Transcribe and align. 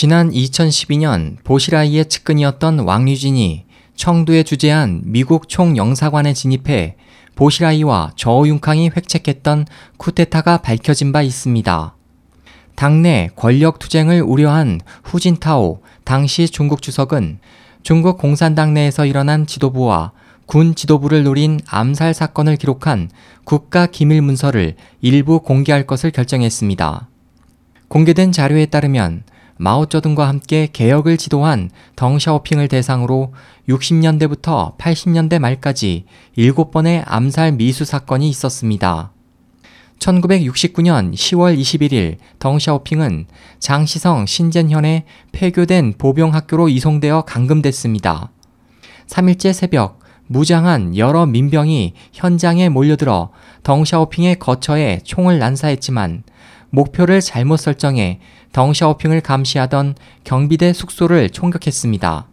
지난 0.00 0.30
2012년 0.30 1.42
보시라이의 1.42 2.04
측근이었던 2.04 2.78
왕유진이 2.78 3.64
청두에 3.96 4.44
주재한 4.44 5.02
미국 5.04 5.48
총영사관에 5.48 6.34
진입해 6.34 6.94
보시라이와 7.34 8.12
저우융캉이 8.14 8.92
획책했던 8.96 9.66
쿠데타가 9.96 10.58
밝혀진 10.58 11.10
바 11.10 11.22
있습니다. 11.22 11.96
당내 12.76 13.30
권력 13.34 13.80
투쟁을 13.80 14.22
우려한 14.22 14.80
후진타오 15.02 15.80
당시 16.04 16.48
중국 16.48 16.80
주석은 16.80 17.40
중국 17.82 18.18
공산당 18.18 18.74
내에서 18.74 19.04
일어난 19.04 19.48
지도부와 19.48 20.12
군 20.46 20.76
지도부를 20.76 21.24
노린 21.24 21.58
암살 21.66 22.14
사건을 22.14 22.54
기록한 22.54 23.10
국가 23.42 23.86
기밀 23.86 24.22
문서를 24.22 24.76
일부 25.00 25.40
공개할 25.40 25.88
것을 25.88 26.12
결정했습니다. 26.12 27.08
공개된 27.88 28.30
자료에 28.30 28.66
따르면 28.66 29.24
마오쩌둥과 29.58 30.26
함께 30.26 30.68
개혁을 30.72 31.16
지도한 31.16 31.70
덩샤오핑을 31.96 32.68
대상으로 32.68 33.34
60년대부터 33.68 34.76
80년대 34.78 35.38
말까지 35.38 36.04
7번의 36.36 37.02
암살 37.04 37.52
미수 37.52 37.84
사건이 37.84 38.28
있었습니다. 38.28 39.12
1969년 39.98 41.12
10월 41.12 41.58
21일 41.58 42.18
덩샤오핑은 42.38 43.26
장시성 43.58 44.26
신젠현에 44.26 45.04
폐교된 45.32 45.94
보병학교로 45.98 46.68
이송되어 46.68 47.22
감금됐습니다. 47.22 48.30
3일째 49.08 49.52
새벽 49.52 49.98
무장한 50.28 50.96
여러 50.96 51.26
민병이 51.26 51.94
현장에 52.12 52.68
몰려들어 52.68 53.30
덩샤오핑의 53.64 54.38
거처에 54.38 55.00
총을 55.02 55.38
난사했지만 55.38 56.22
목표를 56.70 57.20
잘못 57.20 57.58
설정해 57.58 58.20
덩샤오핑을 58.52 59.20
감시하던 59.20 59.94
경비대 60.24 60.72
숙소를 60.72 61.30
총격했습니다. 61.30 62.26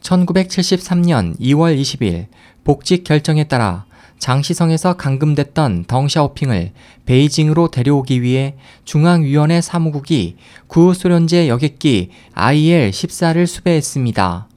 1973년 0.00 1.38
2월 1.40 1.80
20일 1.80 2.26
복직 2.62 3.04
결정에 3.04 3.44
따라 3.44 3.86
장시성에서 4.18 4.94
감금됐던 4.96 5.84
덩샤오핑을 5.84 6.72
베이징으로 7.04 7.68
데려오기 7.68 8.22
위해 8.22 8.56
중앙위원회 8.84 9.60
사무국이 9.60 10.36
구소련제 10.66 11.48
여객기 11.48 12.10
IL-14를 12.34 13.46
수배했습니다. 13.46 14.48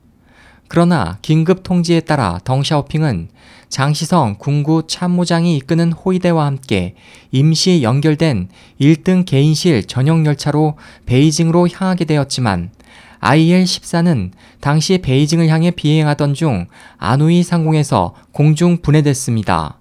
그러나 0.67 1.17
긴급 1.21 1.63
통지에 1.63 2.01
따라 2.01 2.39
덩샤오핑은 2.43 3.29
장시성 3.69 4.35
군구 4.39 4.83
참모장이 4.87 5.55
이끄는 5.57 5.91
호위대와 5.91 6.45
함께 6.45 6.95
임시 7.31 7.83
연결된 7.83 8.49
1등 8.79 9.25
개인실 9.25 9.85
전용 9.85 10.25
열차로 10.25 10.77
베이징으로 11.05 11.67
향하게 11.67 12.05
되었지만 12.05 12.71
IL-14는 13.19 14.31
당시 14.61 14.99
베이징을 14.99 15.47
향해 15.49 15.71
비행하던 15.71 16.33
중 16.33 16.67
아누이 16.97 17.43
상공에서 17.43 18.13
공중 18.31 18.77
분해됐습니다. 18.81 19.79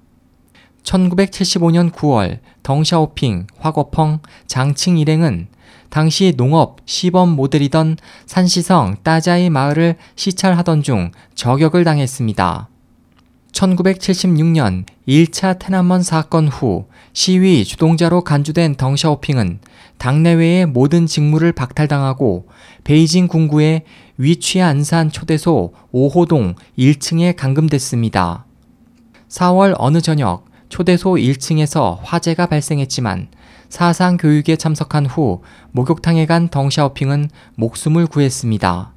1975년 0.87 1.91
9월 1.91 2.39
덩샤오핑, 2.63 3.49
화거펑, 3.59 4.21
장칭 4.47 4.99
일행은 4.99 5.49
당시 5.91 6.33
농업 6.37 6.79
시범 6.87 7.31
모델이던 7.31 7.97
산시성 8.27 8.99
따자이 9.03 9.51
마을을 9.51 9.97
시찰하던 10.15 10.83
중 10.83 11.11
저격을 11.35 11.85
당했습니다. 11.85 12.69
1976년 13.53 14.85
1차 15.09 15.59
테난먼 15.59 16.03
사건 16.03 16.47
후 16.47 16.87
시위 17.15 17.65
주동자로 17.65 18.23
간주된 18.23 18.77
덩샤오핑은 18.77 19.61
당내외의 19.97 20.67
모든 20.67 21.07
직무를 21.07 21.53
박탈당하고 21.53 22.49
베이징 22.85 23.29
군구의 23.29 23.85
위취안산 24.19 25.11
초대소 25.11 25.73
5호동 25.93 26.55
1층에 26.79 27.35
감금됐습니다. 27.35 28.45
4월 29.29 29.75
어느 29.79 30.03
저녁 30.03 30.45
초대소 30.69 31.13
1층에서 31.15 31.99
화재가 32.03 32.47
발생했지만 32.47 33.29
사상 33.69 34.17
교육에 34.17 34.57
참석한 34.57 35.07
후 35.07 35.43
목욕탕에 35.73 36.27
간 36.27 36.49
덩샤오핑은 36.49 37.31
목숨을 37.57 38.07
구했습니다. 38.07 38.93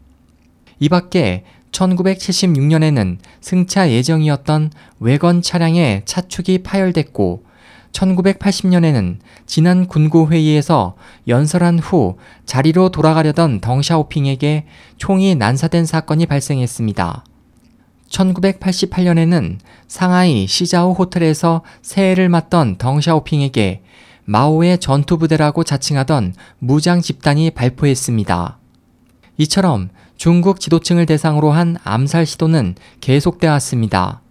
이 0.80 0.90
밖에 0.90 1.44
1976년에는 1.72 3.18
승차 3.41 3.90
예정이었던 3.91 4.72
외건 5.00 5.41
차량의 5.41 6.03
차축이 6.06 6.63
파열됐고 6.63 7.44
1980년에는 7.91 9.18
지난 9.46 9.88
군구회의에서 9.88 10.96
연설한 11.28 11.80
후 11.80 12.18
자리로 12.46 12.90
돌아가려던 12.90 13.62
덩샤오핑에게 13.62 14.66
총이 14.97 15.36
난사된 15.36 15.86
사건이 15.86 16.28
발생했습니다. 16.28 17.24
1988년에는 18.09 19.58
상하이 19.88 20.47
시자오 20.47 20.94
호텔에서 20.94 21.64
새해를 21.81 22.30
맞던 22.30 22.78
덩샤오핑에게 22.78 23.81
마오의 24.25 24.80
전투부대라고 24.80 25.64
자칭하던 25.64 26.36
무장 26.59 27.02
집단이 27.02 27.52
발포했습니다. 27.52 28.58
이처럼 29.38 29.90
중국 30.18 30.59
지도층을 30.59 31.06
대상으로 31.06 31.52
한 31.52 31.78
암살 31.84 32.25
시도는 32.25 32.75
계속되어 33.02 33.52
왔습니다. 33.53 34.22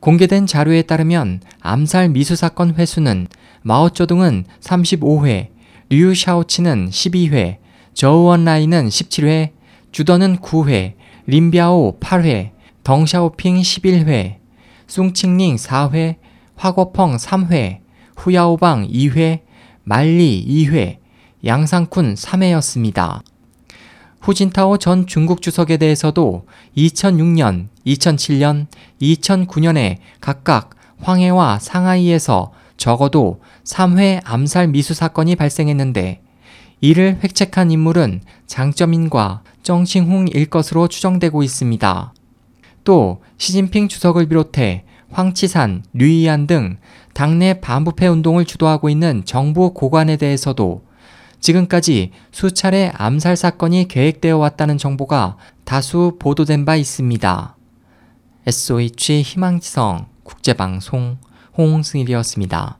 공개된 0.00 0.46
자료에 0.46 0.82
따르면 0.82 1.40
암살 1.60 2.10
미수 2.10 2.36
사건 2.36 2.74
횟수는 2.74 3.28
마오쩌둥은 3.62 4.44
35회, 4.60 5.48
류 5.90 6.14
샤오치는 6.14 6.90
12회, 6.90 7.58
저우원라이는 7.94 8.88
17회, 8.88 9.50
주더는 9.92 10.38
9회, 10.38 10.94
림비아오 11.26 11.98
8회, 12.00 12.55
덩샤오핑 12.86 13.62
11회, 13.62 14.36
숭칭링 14.86 15.56
4회, 15.56 16.18
화거펑 16.54 17.16
3회, 17.16 17.80
후야오방 18.14 18.86
2회, 18.86 19.40
말리 19.82 20.46
2회, 20.46 20.98
양상쿤 21.44 22.14
3회였습니다. 22.14 23.22
후진타오 24.20 24.78
전 24.78 25.08
중국 25.08 25.42
주석에 25.42 25.78
대해서도 25.78 26.46
2006년, 26.76 27.70
2007년, 27.84 28.68
2009년에 29.02 29.96
각각 30.20 30.70
황해와 31.00 31.58
상하이에서 31.58 32.52
적어도 32.76 33.40
3회 33.64 34.20
암살 34.22 34.68
미수 34.68 34.94
사건이 34.94 35.34
발생했는데 35.34 36.20
이를 36.80 37.18
획책한 37.24 37.72
인물은 37.72 38.20
장점인과 38.46 39.42
정칭홍일 39.64 40.46
것으로 40.46 40.86
추정되고 40.86 41.42
있습니다. 41.42 42.12
또 42.86 43.20
시진핑 43.36 43.88
주석을 43.88 44.28
비롯해 44.28 44.84
황치산, 45.10 45.82
류이안 45.92 46.46
등 46.46 46.78
당내 47.12 47.60
반부패 47.60 48.06
운동을 48.06 48.44
주도하고 48.44 48.88
있는 48.88 49.24
정부 49.24 49.74
고관에 49.74 50.16
대해서도 50.16 50.84
지금까지 51.40 52.12
수차례 52.30 52.92
암살 52.94 53.36
사건이 53.36 53.88
계획되어 53.88 54.38
왔다는 54.38 54.78
정보가 54.78 55.36
다수 55.64 56.16
보도된 56.18 56.64
바 56.64 56.76
있습니다. 56.76 57.56
SOH 58.46 59.22
희망지성 59.22 60.06
국제방송 60.22 61.18
홍승일이었습니다. 61.58 62.78